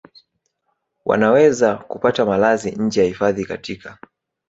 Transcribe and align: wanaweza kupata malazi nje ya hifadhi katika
wanaweza 1.05 1.75
kupata 1.75 2.25
malazi 2.25 2.71
nje 2.71 3.01
ya 3.01 3.07
hifadhi 3.07 3.45
katika 3.45 3.97